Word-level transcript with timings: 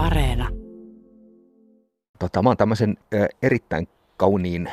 Areena. 0.00 0.48
Tota, 2.18 2.42
mä 2.42 2.48
oon 2.48 2.56
tämmöisen 2.56 2.96
äh, 3.14 3.28
erittäin 3.42 3.88
kauniin 4.16 4.66
äh, 4.66 4.72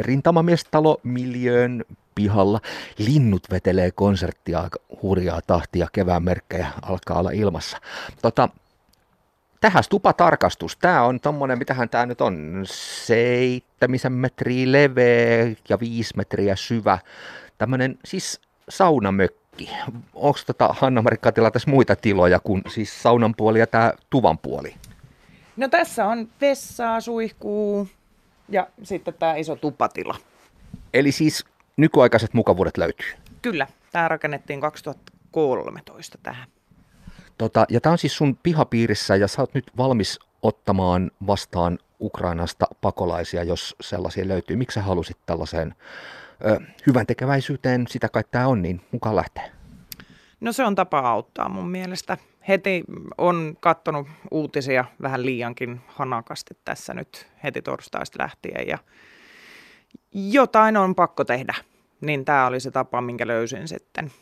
rintamamiestalo-miljöön 0.00 1.84
pihalla. 2.14 2.60
Linnut 2.98 3.42
vetelee 3.50 3.90
konserttia 3.90 4.68
hurjaa 5.02 5.40
tahtia, 5.46 5.88
kevään 5.92 6.22
merkkejä 6.22 6.66
alkaa 6.82 7.18
olla 7.18 7.30
ilmassa. 7.30 7.78
Tota, 8.22 8.48
tähän 9.60 9.84
stupatarkastus. 9.84 10.76
Tämä 10.76 11.02
on 11.02 11.20
tommonen, 11.20 11.58
mitähän 11.58 11.88
tämä 11.88 12.06
nyt 12.06 12.20
on, 12.20 12.64
seitsemisen 12.70 14.12
metriä 14.12 14.72
leveä 14.72 15.54
ja 15.68 15.80
viisi 15.80 16.16
metriä 16.16 16.56
syvä. 16.56 16.98
Tämmöinen 17.58 17.98
siis 18.04 18.40
saunamökki. 18.68 19.47
Onko 20.14 20.38
tota 20.46 20.74
Hanna-Mari 20.78 21.16
Katila 21.16 21.50
tässä 21.50 21.70
muita 21.70 21.96
tiloja 21.96 22.40
kuin 22.40 22.62
siis 22.68 23.02
saunan 23.02 23.34
puoli 23.34 23.58
ja 23.58 23.66
tämä 23.66 23.92
tuvan 24.10 24.38
puoli? 24.38 24.74
No 25.56 25.68
tässä 25.68 26.06
on 26.06 26.28
vessaa, 26.40 27.00
suihkuu 27.00 27.88
ja 28.48 28.66
sitten 28.82 29.14
tämä 29.14 29.34
iso 29.34 29.56
tupatila. 29.56 30.16
Eli 30.94 31.12
siis 31.12 31.44
nykyaikaiset 31.76 32.34
mukavuudet 32.34 32.76
löytyy. 32.76 33.08
Kyllä, 33.42 33.66
tämä 33.92 34.08
rakennettiin 34.08 34.60
2013 34.60 36.18
tähän. 36.22 36.48
Tota, 37.38 37.66
ja 37.68 37.80
tämä 37.80 37.92
on 37.92 37.98
siis 37.98 38.16
sun 38.16 38.38
pihapiirissä 38.42 39.16
ja 39.16 39.28
sä 39.28 39.42
oot 39.42 39.54
nyt 39.54 39.70
valmis 39.76 40.18
ottamaan 40.42 41.10
vastaan 41.26 41.78
Ukrainasta 42.00 42.66
pakolaisia, 42.80 43.44
jos 43.44 43.76
sellaisia 43.80 44.28
löytyy. 44.28 44.56
Miksi 44.56 44.74
sä 44.74 44.82
halusit 44.82 45.16
tällaiseen 45.26 45.74
hyvän 46.86 47.06
tekeväisyyteen, 47.06 47.86
sitä 47.88 48.08
kai 48.08 48.24
tämä 48.30 48.46
on, 48.46 48.62
niin 48.62 48.80
mukaan 48.92 49.16
lähtee? 49.16 49.50
No 50.40 50.52
se 50.52 50.64
on 50.64 50.74
tapa 50.74 50.98
auttaa 50.98 51.48
mun 51.48 51.70
mielestä. 51.70 52.16
Heti 52.48 52.84
on 53.18 53.56
kattonut 53.60 54.06
uutisia 54.30 54.84
vähän 55.02 55.26
liiankin 55.26 55.80
hanakasti 55.86 56.54
tässä 56.64 56.94
nyt 56.94 57.26
heti 57.44 57.62
torstaista 57.62 58.22
lähtien 58.22 58.68
ja 58.68 58.78
jotain 60.14 60.76
on 60.76 60.94
pakko 60.94 61.24
tehdä. 61.24 61.54
Niin 62.00 62.24
tämä 62.24 62.46
oli 62.46 62.60
se 62.60 62.70
tapa, 62.70 63.00
minkä 63.00 63.26
löysin 63.26 63.68
sitten. 63.68 64.12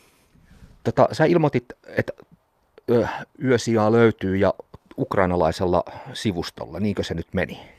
Tota, 0.84 1.08
sä 1.12 1.25
ilmoitit, 1.25 1.64
että 1.86 2.12
ö, 2.91 3.06
yösijaa 3.45 3.92
löytyy 3.92 4.36
ja 4.36 4.55
ukrainalaisella 4.98 5.84
sivustolla, 6.12 6.80
niinkö 6.80 7.03
se 7.03 7.14
nyt 7.14 7.34
meni? 7.34 7.76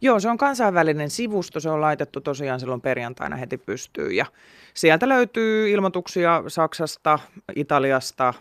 Joo, 0.00 0.20
se 0.20 0.28
on 0.28 0.38
kansainvälinen 0.38 1.10
sivusto, 1.10 1.60
se 1.60 1.70
on 1.70 1.80
laitettu 1.80 2.20
tosiaan 2.20 2.60
silloin 2.60 2.80
perjantaina 2.80 3.36
heti 3.36 3.58
pystyyn 3.58 4.16
ja 4.16 4.26
sieltä 4.74 5.08
löytyy 5.08 5.70
ilmoituksia 5.70 6.42
Saksasta, 6.48 7.18
Italiasta, 7.56 8.34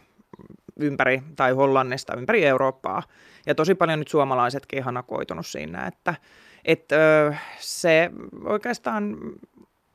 ympäri 0.79 1.23
tai 1.35 1.51
Hollannista, 1.51 2.15
ympäri 2.15 2.45
Eurooppaa. 2.45 3.03
Ja 3.45 3.55
tosi 3.55 3.75
paljon 3.75 3.99
nyt 3.99 4.07
suomalaisetkin 4.07 4.83
hanakoitunut 4.83 5.47
siinä, 5.47 5.87
että, 5.87 6.15
että 6.65 6.95
se 7.59 8.11
oikeastaan 8.45 9.17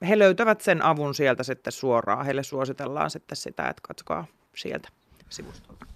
he 0.09 0.19
löytävät 0.19 0.61
sen 0.61 0.83
avun 0.83 1.15
sieltä 1.15 1.43
sitten 1.43 1.73
suoraan. 1.73 2.25
Heille 2.25 2.43
suositellaan 2.43 3.11
sitten 3.11 3.37
sitä, 3.37 3.69
että 3.69 3.83
katsokaa 3.89 4.27
sieltä 4.57 4.89
sivustolta. 5.29 5.87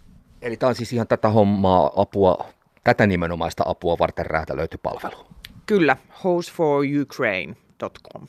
Eli 0.43 0.57
tämä 0.57 0.69
on 0.69 0.75
siis 0.75 0.93
ihan 0.93 1.07
tätä 1.07 1.29
hommaa, 1.29 1.91
apua, 1.97 2.49
tätä 2.85 3.07
nimenomaista 3.07 3.63
apua 3.67 3.97
varten 3.99 4.27
räätälöity 4.27 4.79
palvelu. 4.83 5.27
Kyllä, 5.69 5.97
hoseforukraine.com. 6.25 8.27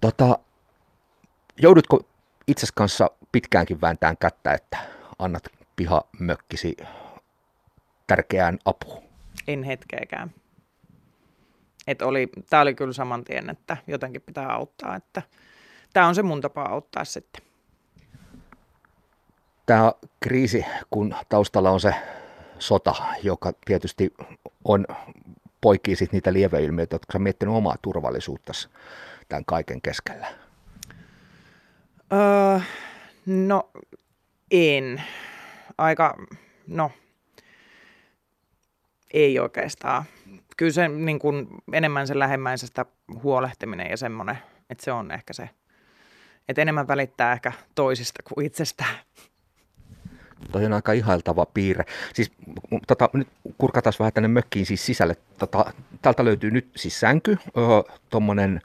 Tota, 0.00 0.38
joudutko 1.62 2.00
itse 2.46 2.66
kanssa 2.74 3.10
pitkäänkin 3.32 3.80
vääntään 3.80 4.16
kättä, 4.16 4.52
että 4.52 4.78
annat 5.18 5.42
pihamökkisi 5.76 6.76
tärkeään 8.06 8.58
apuun? 8.64 9.02
En 9.48 9.62
hetkeäkään. 9.62 10.34
Et 11.86 12.02
oli, 12.02 12.28
tämä 12.50 12.62
oli 12.62 12.74
kyllä 12.74 12.92
saman 12.92 13.24
tien, 13.24 13.50
että 13.50 13.76
jotenkin 13.86 14.22
pitää 14.22 14.52
auttaa. 14.52 14.96
Että 14.96 15.22
tämä 15.92 16.06
on 16.06 16.14
se 16.14 16.22
mun 16.22 16.40
tapa 16.40 16.62
auttaa 16.62 17.04
sitten. 17.04 17.42
Tämä 19.66 19.92
kriisi, 20.20 20.64
kun 20.90 21.14
taustalla 21.28 21.70
on 21.70 21.80
se 21.80 21.94
sota, 22.58 22.94
joka 23.22 23.52
tietysti 23.64 24.14
on 24.64 24.86
poikii 25.60 25.96
sit 25.96 26.12
niitä 26.12 26.32
lieveilmiöitä, 26.32 26.94
jotka 26.94 27.18
on 27.18 27.22
miettinyt 27.22 27.54
omaa 27.54 27.76
turvallisuutta 27.82 28.52
tämän 29.28 29.44
kaiken 29.44 29.82
keskellä? 29.82 30.26
Öö, 32.12 32.60
no, 33.26 33.70
en. 34.50 35.02
Aika, 35.78 36.16
no, 36.66 36.90
ei 39.12 39.38
oikeastaan. 39.38 40.04
Kyllä 40.56 40.72
se 40.72 40.88
niin 40.88 41.18
kuin, 41.18 41.48
enemmän 41.72 42.06
sen 42.06 42.18
lähemmäisestä 42.18 42.86
huolehtiminen 43.22 43.90
ja 43.90 43.96
semmoinen, 43.96 44.38
että 44.70 44.84
se 44.84 44.92
on 44.92 45.10
ehkä 45.10 45.32
se, 45.32 45.50
että 46.48 46.62
enemmän 46.62 46.88
välittää 46.88 47.32
ehkä 47.32 47.52
toisista 47.74 48.22
kuin 48.22 48.46
itsestään. 48.46 48.94
Toi 50.52 50.64
on 50.64 50.72
aika 50.72 50.92
ihailtava 50.92 51.46
piirre. 51.46 51.84
Siis 52.14 52.32
tota, 52.86 53.10
nyt 53.12 53.28
kurkataan 53.58 53.92
vähän 53.98 54.12
tänne 54.12 54.28
mökkiin 54.28 54.66
siis 54.66 54.86
sisälle. 54.86 55.16
Tota, 55.38 55.72
täältä 56.02 56.24
löytyy 56.24 56.50
nyt 56.50 56.70
siis 56.76 57.00
sänky, 57.00 57.36
tuommoinen 58.10 58.60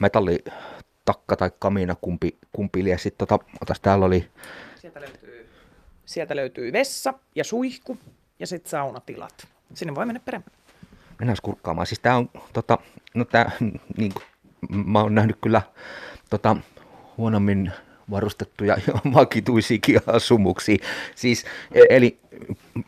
metallitakka 0.00 1.36
tai 1.36 1.50
kamina, 1.58 1.96
kumpi, 2.00 2.38
kumpi 2.52 2.84
lie. 2.84 2.98
Sitten 2.98 3.28
tota, 3.28 3.44
otas, 3.62 3.80
täällä 3.80 4.06
oli... 4.06 4.28
Sieltä 4.80 5.00
löytyy, 5.00 5.50
sieltä 6.04 6.36
löytyy 6.36 6.72
vessa 6.72 7.14
ja 7.34 7.44
suihku 7.44 7.98
ja 8.38 8.46
sitten 8.46 8.70
saunatilat. 8.70 9.48
Sinne 9.74 9.94
voi 9.94 10.06
mennä 10.06 10.20
peremmälle. 10.24 10.56
Mennään 11.18 11.36
kurkkaamaan. 11.42 11.86
Siis 11.86 12.00
tää 12.00 12.16
on, 12.16 12.30
tota, 12.52 12.78
no 13.14 13.24
tää, 13.24 13.50
niin 13.96 14.12
mä 14.70 15.00
oon 15.00 15.14
nähnyt 15.14 15.36
kyllä 15.40 15.62
tota, 16.30 16.56
huonommin 17.16 17.72
varustettuja 18.10 18.76
vakituisiakin 19.14 20.00
asumuksia. 20.16 20.76
Siis, 21.14 21.44
e- 21.74 21.96
eli 21.96 22.18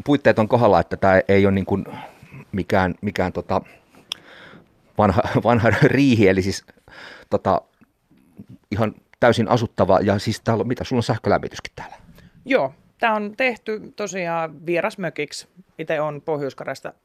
puitteet 0.04 0.38
on 0.38 0.48
kohdalla, 0.48 0.80
että 0.80 0.96
tämä 0.96 1.20
ei 1.28 1.46
ole 1.46 1.54
niin 1.54 1.66
kuin 1.66 1.84
mikään, 2.52 2.94
mikään 3.00 3.32
tota 3.32 3.60
vanha, 4.98 5.22
vanha 5.44 5.70
riihi, 5.82 6.28
eli 6.28 6.42
siis 6.42 6.64
tota, 7.30 7.60
ihan 8.70 8.94
täysin 9.20 9.48
asuttava, 9.48 10.00
ja 10.00 10.18
siis 10.18 10.40
täällä 10.40 10.60
on, 10.60 10.68
mitä, 10.68 10.84
sulla 10.84 10.98
on 10.98 11.02
sähkölämmityskin 11.02 11.72
täällä? 11.76 11.96
Joo, 12.44 12.74
tämä 12.98 13.14
on 13.14 13.36
tehty 13.36 13.92
tosiaan 13.96 14.66
vierasmökiksi. 14.66 15.48
Itse 15.78 16.00
on 16.00 16.22
pohjois 16.22 16.56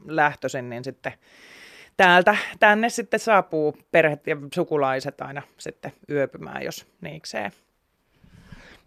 lähtöisin, 0.05 0.69
niin 0.69 0.83
sitten 0.83 1.13
täältä 1.97 2.37
tänne 2.59 2.89
sitten 2.89 3.19
saapuu 3.19 3.77
perheet 3.91 4.27
ja 4.27 4.37
sukulaiset 4.53 5.21
aina 5.21 5.41
sitten 5.57 5.91
yöpymään, 6.09 6.63
jos 6.63 6.87
niikseen. 7.01 7.51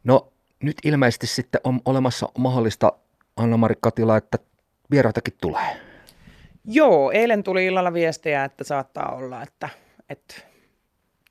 No 0.04 0.32
nyt 0.62 0.76
ilmeisesti 0.84 1.26
sitten 1.26 1.60
on 1.64 1.80
olemassa 1.84 2.28
mahdollista, 2.38 2.92
Anna-Mari 3.36 3.74
Katila, 3.80 4.16
että 4.16 4.38
vieraitakin 4.90 5.34
tulee. 5.40 5.80
Joo, 6.64 7.10
eilen 7.10 7.42
tuli 7.42 7.66
illalla 7.66 7.92
viestiä, 7.92 8.44
että 8.44 8.64
saattaa 8.64 9.14
olla, 9.14 9.42
että, 9.42 9.68
että 10.08 10.34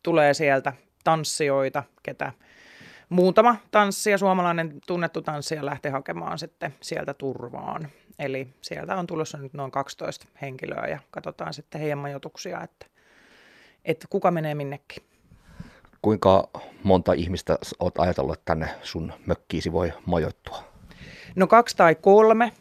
tulee 0.03 0.33
sieltä 0.33 0.73
tanssijoita, 1.03 1.83
ketä 2.03 2.31
muutama 3.09 3.55
tanssija, 3.71 4.17
suomalainen 4.17 4.79
tunnettu 4.87 5.21
tanssija 5.21 5.65
lähti 5.65 5.89
hakemaan 5.89 6.39
sitten 6.39 6.75
sieltä 6.81 7.13
turvaan. 7.13 7.87
Eli 8.19 8.47
sieltä 8.61 8.95
on 8.95 9.07
tulossa 9.07 9.37
nyt 9.37 9.53
noin 9.53 9.71
12 9.71 10.25
henkilöä 10.41 10.87
ja 10.87 10.99
katsotaan 11.11 11.53
sitten 11.53 11.81
heidän 11.81 11.97
majoituksia, 11.97 12.61
että, 12.63 12.85
että 13.85 14.07
kuka 14.09 14.31
menee 14.31 14.55
minnekin. 14.55 15.03
Kuinka 16.01 16.49
monta 16.83 17.13
ihmistä 17.13 17.57
olet 17.79 17.99
ajatellut, 17.99 18.33
että 18.33 18.45
tänne 18.45 18.69
sun 18.83 19.13
mökkiisi 19.25 19.71
voi 19.71 19.93
majoittua? 20.05 20.63
No 21.35 21.47
kaksi 21.47 21.77
tai 21.77 21.95
kolme. 21.95 22.51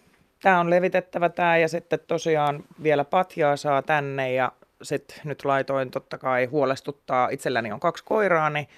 Tämä 0.42 0.60
on 0.60 0.70
levitettävä 0.70 1.28
tämä 1.28 1.56
ja 1.56 1.68
sitten 1.68 1.98
tosiaan 2.06 2.64
vielä 2.82 3.04
patjaa 3.04 3.56
saa 3.56 3.82
tänne 3.82 4.32
ja 4.32 4.52
sitten 4.82 5.20
nyt 5.24 5.44
laitoin 5.44 5.90
totta 5.90 6.18
kai 6.18 6.44
huolestuttaa. 6.44 7.28
Itselläni 7.28 7.72
on 7.72 7.80
kaksi 7.80 8.04
koiraa, 8.04 8.50
niin 8.50 8.68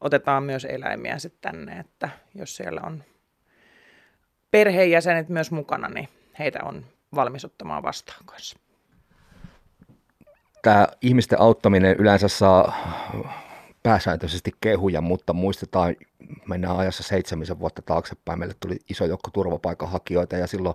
otetaan 0.00 0.42
myös 0.42 0.64
eläimiä 0.64 1.18
sitten 1.18 1.52
tänne, 1.52 1.78
että 1.78 2.08
jos 2.34 2.56
siellä 2.56 2.80
on 2.84 3.04
perheenjäsenet 4.50 5.28
myös 5.28 5.50
mukana, 5.50 5.88
niin 5.88 6.08
heitä 6.38 6.58
on 6.64 6.84
valmis 7.14 7.44
ottamaan 7.44 7.82
vastaan 7.82 8.26
kanssa. 8.26 8.56
Tämä 10.62 10.88
ihmisten 11.02 11.40
auttaminen 11.40 11.96
yleensä 11.98 12.28
saa 12.28 12.72
pääsääntöisesti 13.86 14.50
kehuja, 14.60 15.00
mutta 15.00 15.32
muistetaan, 15.32 15.96
mennään 16.46 16.76
ajassa 16.76 17.02
seitsemisen 17.02 17.58
vuotta 17.60 17.82
taaksepäin, 17.82 18.38
meille 18.38 18.54
tuli 18.60 18.78
iso 18.90 19.04
joukko 19.04 19.30
turvapaikanhakijoita 19.32 20.36
ja 20.36 20.46
silloin 20.46 20.74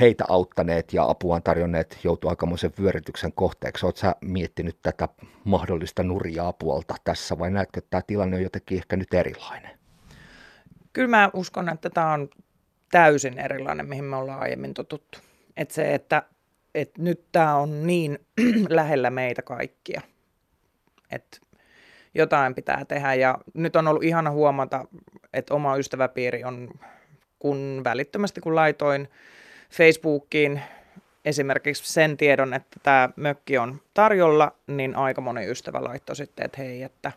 heitä 0.00 0.24
auttaneet 0.28 0.92
ja 0.92 1.04
apuaan 1.04 1.42
tarjonneet 1.42 1.98
joutu 2.04 2.28
aikamoisen 2.28 2.72
vyörytyksen 2.80 3.32
kohteeksi. 3.32 3.86
Oletko 3.86 4.00
sä 4.00 4.16
miettinyt 4.20 4.78
tätä 4.82 5.08
mahdollista 5.44 6.02
nurjaa 6.02 6.52
puolta 6.52 6.94
tässä 7.04 7.38
vai 7.38 7.50
näetkö, 7.50 7.78
että 7.78 7.90
tämä 7.90 8.02
tilanne 8.06 8.36
on 8.36 8.42
jotenkin 8.42 8.78
ehkä 8.78 8.96
nyt 8.96 9.14
erilainen? 9.14 9.78
Kyllä 10.92 11.08
mä 11.08 11.30
uskon, 11.32 11.68
että 11.68 11.90
tämä 11.90 12.12
on 12.12 12.28
täysin 12.90 13.38
erilainen, 13.38 13.88
mihin 13.88 14.04
me 14.04 14.16
ollaan 14.16 14.40
aiemmin 14.40 14.74
totuttu. 14.74 15.18
Et 15.56 15.70
se, 15.70 15.94
että 15.94 16.22
et 16.74 16.98
nyt 16.98 17.24
tämä 17.32 17.56
on 17.56 17.86
niin 17.86 18.18
lähellä 18.68 19.10
meitä 19.10 19.42
kaikkia, 19.42 20.00
että 21.10 21.38
jotain 22.14 22.54
pitää 22.54 22.84
tehdä. 22.84 23.14
Ja 23.14 23.38
nyt 23.54 23.76
on 23.76 23.88
ollut 23.88 24.04
ihana 24.04 24.30
huomata, 24.30 24.84
että 25.32 25.54
oma 25.54 25.76
ystäväpiiri 25.76 26.44
on, 26.44 26.68
kun 27.38 27.80
välittömästi 27.84 28.40
kun 28.40 28.54
laitoin 28.54 29.08
Facebookiin 29.70 30.60
esimerkiksi 31.24 31.92
sen 31.92 32.16
tiedon, 32.16 32.54
että 32.54 32.80
tämä 32.82 33.08
mökki 33.16 33.58
on 33.58 33.80
tarjolla, 33.94 34.52
niin 34.66 34.96
aika 34.96 35.20
moni 35.20 35.50
ystävä 35.50 35.84
laittoi 35.84 36.16
sitten, 36.16 36.44
että 36.44 36.62
hei, 36.62 36.82
että 36.82 37.12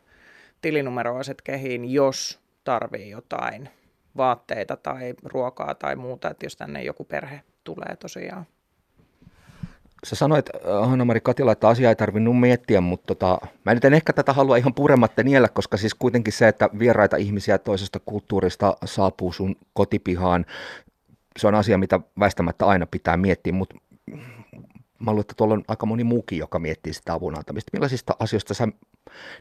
tilinumeroiset 0.62 1.42
kehiin, 1.42 1.94
jos 1.94 2.40
tarvii 2.64 3.10
jotain 3.10 3.70
vaatteita 4.18 4.76
tai 4.76 5.14
ruokaa 5.24 5.76
tai 5.76 5.96
muuta, 5.96 6.30
että 6.30 6.46
jos 6.46 6.56
tänne 6.56 6.84
joku 6.84 7.04
perhe 7.04 7.42
tulee 7.64 7.96
tosiaan. 8.00 8.46
Sä 10.06 10.16
sanoit, 10.16 10.50
äh, 10.56 10.90
Hanna-Mari 10.90 11.22
Katila, 11.22 11.52
että 11.52 11.68
asia 11.68 11.90
ei 11.90 11.96
tarvinnut 11.96 12.40
miettiä, 12.40 12.82
mutta 12.82 13.08
tota, 13.08 13.38
mä 13.66 13.74
nyt 13.74 13.86
en 13.86 13.94
ehkä 13.94 14.14
tätä 14.14 14.34
halua 14.34 14.58
ihan 14.58 14.74
purematta 14.74 15.24
niellä, 15.24 15.50
koska 15.50 15.78
siis 15.78 15.94
kuitenkin 15.94 16.34
se, 16.34 16.48
että 16.48 16.70
vieraita 16.80 17.18
ihmisiä 17.18 17.58
toisesta 17.58 18.00
kulttuurista 18.00 18.78
saapuu 18.86 19.34
sun 19.34 19.56
kotipihaan, 19.74 20.46
se 21.40 21.48
on 21.48 21.56
asia, 21.56 21.78
mitä 21.78 22.00
väistämättä 22.20 22.66
aina 22.66 22.86
pitää 22.86 23.18
miettiä, 23.18 23.54
mutta 23.54 23.76
mä 25.00 25.12
luulen, 25.12 25.22
että 25.22 25.34
tuolla 25.38 25.54
on 25.54 25.64
aika 25.68 25.86
moni 25.86 26.04
muukin, 26.04 26.40
joka 26.40 26.60
miettii 26.60 26.94
sitä 26.94 27.14
avun 27.14 27.38
antamista. 27.38 27.70
Millaisista 27.74 28.16
asioista 28.20 28.54
sä 28.54 28.68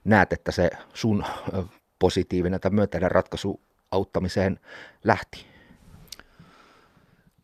näet, 0.04 0.32
että 0.32 0.52
se 0.52 0.70
sun 0.94 1.24
positiivinen 1.98 2.60
tai 2.60 2.70
myönteinen 2.70 3.10
ratkaisu 3.10 3.60
auttamiseen 3.90 4.60
lähti? 5.04 5.53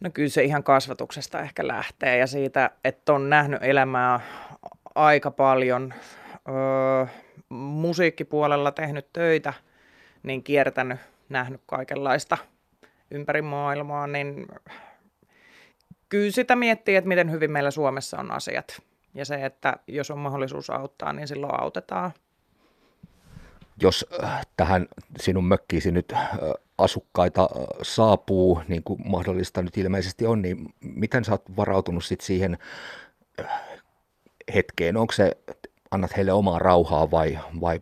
No 0.00 0.11
kyllä 0.14 0.29
se 0.29 0.44
ihan 0.44 0.62
kasvatuksesta 0.62 1.41
ehkä 1.41 1.67
lähtee 1.67 2.19
ja 2.19 2.26
siitä, 2.26 2.70
että 2.85 3.12
on 3.12 3.31
nähnyt 3.31 3.62
elämää 3.62 4.20
aika 4.94 5.31
paljon 5.31 5.94
öö, 6.49 7.06
musiikkipuolella 7.49 8.73
tehnyt 8.73 9.12
töitä, 9.12 9.52
niin 10.23 10.43
kiertänyt, 10.43 11.00
nähnyt 11.29 11.61
kaikenlaista 11.67 12.38
ympäri 13.11 13.43
maailmaa, 13.43 14.06
niin 14.06 14.47
kyllä 16.08 16.31
sitä 16.31 16.56
miettii, 16.56 16.96
että 16.96 17.08
miten 17.08 17.31
hyvin 17.31 17.50
meillä 17.50 17.70
Suomessa 17.70 18.19
on 18.19 18.31
asiat. 18.31 18.82
Ja 19.14 19.25
se, 19.25 19.44
että 19.44 19.76
jos 19.87 20.11
on 20.11 20.19
mahdollisuus 20.19 20.70
auttaa, 20.70 21.12
niin 21.12 21.29
silloin 21.29 21.61
autetaan. 21.61 22.12
Jos 23.82 24.06
äh, 24.25 24.46
tähän 24.56 24.87
sinun 25.20 25.44
mökkiisi 25.44 25.93
nyt 25.93 26.12
äh, 26.12 26.31
asukkaita 26.82 27.43
äh, 27.43 27.67
saapuu, 27.82 28.62
niin 28.69 28.82
kuin 28.82 29.00
mahdollista 29.11 29.62
nyt 29.62 29.77
ilmeisesti 29.77 30.27
on, 30.27 30.43
niin 30.43 30.75
miten 30.81 31.25
sä 31.25 31.32
oot 31.32 31.56
varautunut 31.56 32.05
sit 32.05 32.21
siihen 32.21 32.59
hetkeen? 34.55 34.97
Onko 34.97 35.12
se, 35.12 35.37
annat 35.91 36.17
heille 36.17 36.32
omaa 36.32 36.59
rauhaa 36.59 37.11
vai, 37.11 37.38
vai 37.61 37.81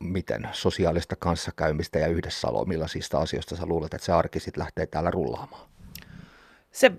miten 0.00 0.48
sosiaalista 0.52 1.16
kanssakäymistä 1.16 1.98
ja 1.98 2.06
yhdessäoloa, 2.06 2.64
millaisista 2.64 3.18
asioista 3.18 3.56
sä 3.56 3.66
luulet, 3.66 3.94
että 3.94 4.04
se 4.04 4.12
arki 4.12 4.40
sitten 4.40 4.60
lähtee 4.62 4.86
täällä 4.86 5.10
rullaamaan? 5.10 5.68
Se 6.70 6.92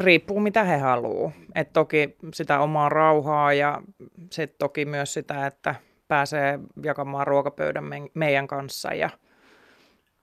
riippuu 0.00 0.40
mitä 0.40 0.64
he 0.64 0.76
haluaa. 0.76 1.32
Et 1.54 1.72
toki 1.72 2.16
sitä 2.34 2.60
omaa 2.60 2.88
rauhaa 2.88 3.52
ja 3.52 3.82
se 4.30 4.46
toki 4.46 4.84
myös 4.84 5.14
sitä, 5.14 5.46
että 5.46 5.74
pääsee 6.08 6.58
jakamaan 6.82 7.26
ruokapöydän 7.26 7.84
me- 7.84 8.10
meidän 8.14 8.46
kanssa 8.46 8.94
ja 8.94 9.10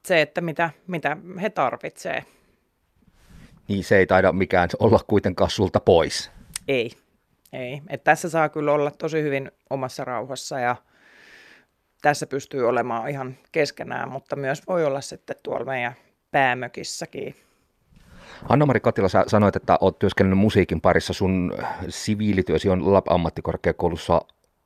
se, 0.09 0.21
että 0.21 0.41
mitä, 0.41 0.69
mitä 0.87 1.17
he 1.41 1.49
tarvitsee. 1.49 2.25
Niin 3.67 3.83
se 3.83 3.97
ei 3.97 4.07
taida 4.07 4.31
mikään 4.31 4.69
olla 4.79 4.99
kuitenkaan 5.07 5.49
sulta 5.49 5.79
pois. 5.79 6.31
Ei, 6.67 6.91
ei. 7.53 7.81
Et 7.89 8.03
tässä 8.03 8.29
saa 8.29 8.49
kyllä 8.49 8.71
olla 8.71 8.91
tosi 8.91 9.21
hyvin 9.21 9.51
omassa 9.69 10.05
rauhassa 10.05 10.59
ja 10.59 10.75
tässä 12.01 12.27
pystyy 12.27 12.67
olemaan 12.67 13.09
ihan 13.09 13.37
keskenään, 13.51 14.11
mutta 14.11 14.35
myös 14.35 14.67
voi 14.67 14.85
olla 14.85 15.01
sitten 15.01 15.35
tuolla 15.43 15.65
meidän 15.65 15.93
päämökissäkin. 16.31 17.35
Anna-Mari 18.49 18.79
Katila, 18.79 19.09
sä 19.09 19.23
sanoit, 19.27 19.55
että 19.55 19.77
olet 19.81 19.99
työskennellyt 19.99 20.39
musiikin 20.39 20.81
parissa. 20.81 21.13
Sun 21.13 21.53
siviilityösi 21.89 22.69
on 22.69 22.93
Lab-ammattikorkeakoulussa 22.93 24.21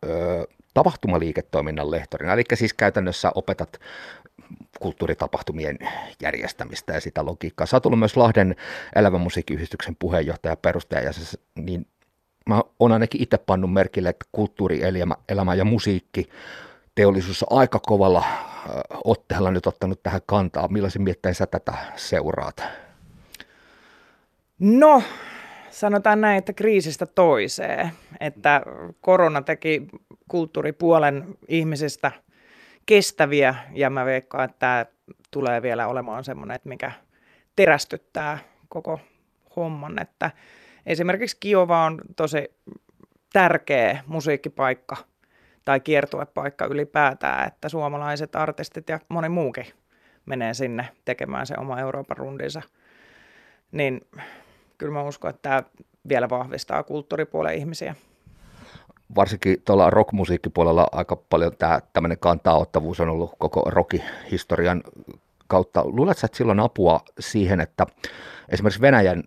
ö, 0.06 0.48
tapahtumaliiketoiminnan 0.74 1.92
lehtorina. 1.92 2.34
Eli 2.34 2.44
siis 2.54 2.74
käytännössä 2.74 3.31
opetat 3.36 3.80
kulttuuritapahtumien 4.80 5.78
järjestämistä 6.22 6.94
ja 6.94 7.01
sitä 7.01 7.25
logiikkaa. 7.25 7.68
Sä 7.68 7.78
oot 7.78 8.00
myös 8.00 8.18
Lahden 8.18 8.56
elävän 8.95 9.22
musiikkiyhdistyksen 9.22 9.95
puheenjohtaja 10.00 10.51
ja 10.51 10.57
perustaja, 10.57 11.01
ja 11.01 11.13
se, 11.13 11.38
niin 11.56 11.86
mä 12.50 12.62
oon 12.80 12.92
ainakin 12.92 13.24
itse 13.24 13.38
pannut 13.38 13.74
merkille, 13.74 14.10
että 14.10 14.25
kulttuurielämä 14.31 15.16
elämä 15.30 15.56
ja 15.56 15.66
musiikki 15.66 16.30
teollisuus 16.95 17.44
on 17.44 17.60
aika 17.60 17.80
kovalla 17.80 18.24
otteella 19.04 19.51
nyt 19.51 19.68
ottanut 19.68 20.04
tähän 20.04 20.22
kantaa. 20.25 20.68
Millaisen 20.68 21.01
miettein 21.01 21.36
sä 21.36 21.46
tätä 21.46 21.74
seuraat? 21.96 22.63
No, 24.60 25.04
sanotaan 25.69 26.22
näin, 26.22 26.38
että 26.38 26.54
kriisistä 26.54 27.06
toiseen. 27.06 27.92
Että 28.19 28.62
korona 29.01 29.42
teki 29.42 29.88
kulttuuripuolen 30.28 31.38
ihmisistä 31.48 32.12
kestäviä 32.85 33.56
ja 33.74 33.89
mä 33.89 34.06
veikkaan, 34.06 34.45
että 34.45 34.57
tämä 34.59 34.85
tulee 35.31 35.62
vielä 35.62 35.88
olemaan 35.88 36.24
semmoinen, 36.24 36.56
että 36.56 36.69
mikä 36.69 36.91
terästyttää 37.56 38.38
koko 38.69 39.00
homman. 39.56 40.01
Että 40.01 40.31
esimerkiksi 40.85 41.38
Kiova 41.39 41.85
on 41.85 42.01
tosi 42.15 42.56
tärkeä 43.33 44.03
musiikkipaikka 44.07 44.95
tai 45.65 45.80
kiertuepaikka 45.80 46.65
ylipäätään, 46.65 47.47
että 47.47 47.69
suomalaiset 47.69 48.35
artistit 48.35 48.89
ja 48.89 49.00
moni 49.09 49.29
muukin 49.29 49.65
menee 50.25 50.53
sinne 50.53 50.88
tekemään 51.06 51.47
se 51.47 51.56
oma 51.57 51.79
Euroopan 51.79 52.18
rundinsa. 52.18 52.62
Niin 53.71 54.01
kyllä 54.77 54.94
mä 54.94 55.03
uskon, 55.03 55.29
että 55.29 55.41
tämä 55.41 55.63
vielä 56.09 56.29
vahvistaa 56.29 56.83
kulttuuripuolen 56.83 57.56
ihmisiä. 57.56 57.95
Varsinkin 59.15 59.62
tuolla 59.65 59.89
rockmusiikkipuolella 59.89 60.88
aika 60.92 61.15
paljon 61.15 61.51
tämä 61.57 61.80
tämmöinen 61.94 62.18
kantaottavuus 62.19 63.00
on 63.00 63.10
ollut 63.10 63.36
koko 63.38 63.62
rockihistorian 63.69 64.83
kautta. 65.48 65.83
Luuletko, 65.86 66.25
että 66.25 66.38
silloin 66.38 66.60
apua 66.60 67.00
siihen, 67.19 67.62
että 67.62 67.86
esimerkiksi 68.50 68.81
Venäjän 68.81 69.24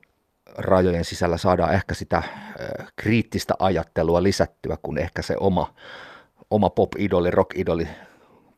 rajojen 0.58 1.04
sisällä 1.04 1.36
saadaan 1.36 1.74
ehkä 1.74 1.94
sitä 1.94 2.22
kriittistä 2.96 3.54
ajattelua 3.58 4.22
lisättyä, 4.22 4.76
kun 4.82 4.98
ehkä 4.98 5.22
se 5.22 5.36
oma, 5.40 5.74
oma 6.50 6.70
pop-idoli, 6.70 7.30
rock-idoli 7.30 7.88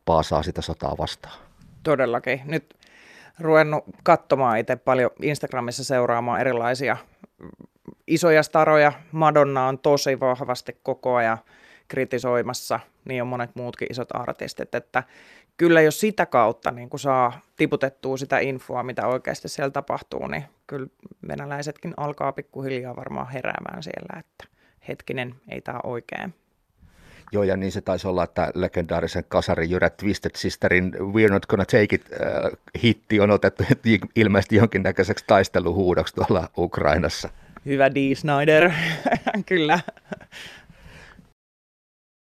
paasaa 0.05 0.43
sitä 0.43 0.61
sotaa 0.61 0.95
vastaan? 0.97 1.39
Todellakin. 1.83 2.41
Nyt 2.45 2.75
ruvennut 3.39 3.83
katsomaan 4.03 4.59
itse 4.59 4.75
paljon 4.75 5.11
Instagramissa 5.21 5.83
seuraamaan 5.83 6.41
erilaisia 6.41 6.97
isoja 8.09 8.43
staroja. 8.43 8.91
Madonna 9.11 9.67
on 9.67 9.79
tosi 9.79 10.19
vahvasti 10.19 10.77
koko 10.83 11.15
ajan 11.15 11.37
kritisoimassa, 11.87 12.79
niin 13.05 13.21
on 13.21 13.27
monet 13.27 13.51
muutkin 13.55 13.87
isot 13.91 14.09
artistit, 14.13 14.75
että 14.75 15.03
kyllä 15.57 15.81
jos 15.81 15.99
sitä 15.99 16.25
kautta 16.25 16.71
niin 16.71 16.89
kun 16.89 16.99
saa 16.99 17.41
tiputettua 17.55 18.17
sitä 18.17 18.39
infoa, 18.39 18.83
mitä 18.83 19.07
oikeasti 19.07 19.49
siellä 19.49 19.71
tapahtuu, 19.71 20.27
niin 20.27 20.43
kyllä 20.67 20.87
venäläisetkin 21.27 21.93
alkaa 21.97 22.31
pikkuhiljaa 22.31 22.95
varmaan 22.95 23.31
heräämään 23.31 23.83
siellä, 23.83 24.19
että 24.19 24.59
hetkinen, 24.87 25.35
ei 25.49 25.61
tämä 25.61 25.79
oikein. 25.83 26.33
Joo, 27.31 27.43
ja 27.43 27.57
niin 27.57 27.71
se 27.71 27.81
taisi 27.81 28.07
olla, 28.07 28.23
että 28.23 28.51
legendaarisen 28.55 29.23
kasarin 29.27 29.69
Jyrä 29.69 29.89
Twisted 29.89 30.31
Sisterin 30.35 30.93
We're 30.93 31.31
Not 31.31 31.45
Gonna 31.45 31.65
Take 31.65 31.95
It 31.95 32.05
äh, 32.13 32.51
hitti 32.83 33.19
on 33.19 33.31
otettu 33.31 33.63
ilmeisesti 34.15 34.55
jonkinnäköiseksi 34.55 35.25
taisteluhuudoksi 35.27 36.15
tuolla 36.15 36.49
Ukrainassa 36.57 37.29
hyvä 37.69 37.91
D. 37.91 38.15
Snyder, 38.15 38.71
kyllä. 39.45 39.79